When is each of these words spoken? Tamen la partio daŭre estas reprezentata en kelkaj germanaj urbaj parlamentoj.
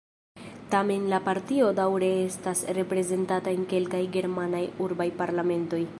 Tamen 0.75 1.03
la 1.11 1.19
partio 1.27 1.67
daŭre 1.81 2.09
estas 2.23 2.65
reprezentata 2.79 3.55
en 3.59 3.69
kelkaj 3.75 4.03
germanaj 4.19 4.67
urbaj 4.87 5.13
parlamentoj. 5.25 5.85